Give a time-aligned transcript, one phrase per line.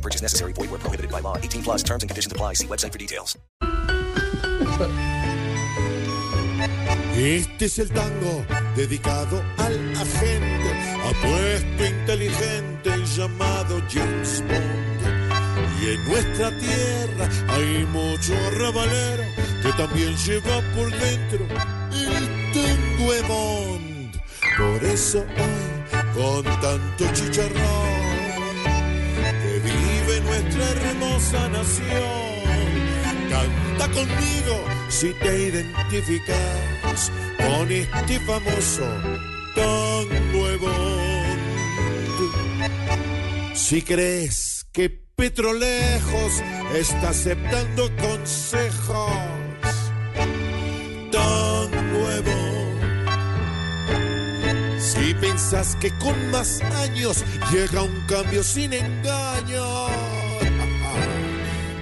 [0.00, 0.52] Purchase necessary.
[0.54, 1.36] Void where prohibited by law.
[1.36, 2.54] 18 plus terms and conditions apply.
[2.54, 3.36] See website for details.
[7.16, 8.44] Este es el tango
[8.76, 10.70] dedicado al agente,
[11.04, 15.00] apuesto inteligente llamado James Bond.
[15.82, 19.24] Y en nuestra tierra hay mucho arrabalero
[19.62, 21.46] que también lleva por dentro
[21.92, 24.16] el tango Bond.
[24.56, 28.09] Por eso hoy, con tanto chicharrón,
[30.56, 32.40] nuestra hermosa nación.
[33.28, 38.86] Canta conmigo si te identificas con este famoso
[39.54, 41.40] de Bond.
[43.54, 46.42] Si crees que Petrolejos
[46.74, 49.12] está aceptando consejos,
[51.10, 52.60] de Bond.
[54.80, 60.19] Si piensas que con más años llega un cambio sin engaño,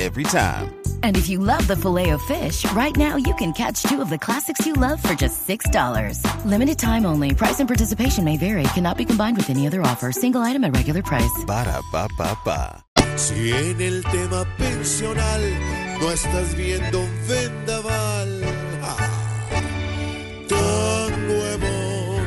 [0.00, 0.74] Every time.
[1.02, 4.10] And if you love the filet of fish, right now you can catch two of
[4.10, 6.44] the classics you love for just $6.
[6.44, 7.34] Limited time only.
[7.34, 8.64] Price and participation may vary.
[8.74, 10.10] Cannot be combined with any other offer.
[10.12, 11.44] Single item at regular price.
[11.46, 12.84] Ba-da-ba-ba-ba.
[13.16, 15.40] Si en el tema pensional
[16.00, 18.44] no estás viendo un vendaval,
[18.82, 18.96] ah,
[20.48, 22.20] tan nuevo.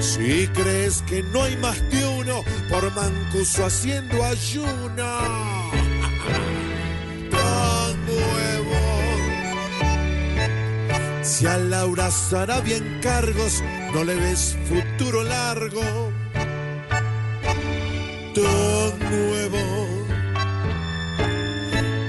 [0.00, 2.06] Si crees que no hay más de
[2.68, 4.90] por Mancuso haciendo ayuno,
[7.30, 8.80] tan nuevo.
[11.22, 13.62] Si a Laura Sarabia en cargos
[13.94, 16.10] no le ves futuro largo
[18.34, 19.88] tan nuevo.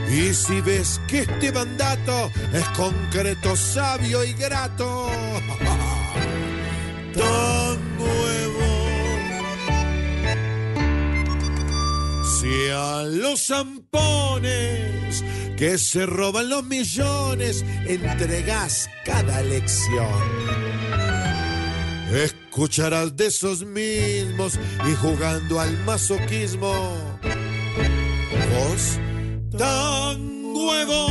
[0.10, 5.08] Y si ves que este mandato es concreto, sabio y grato,
[7.14, 7.91] tan
[12.42, 15.24] Si a los zampones
[15.56, 20.08] que se roban los millones entregas cada elección.
[22.12, 24.58] Escucharás de esos mismos
[24.90, 26.74] y jugando al masoquismo.
[28.50, 28.98] Vos
[29.56, 31.11] tan huevón.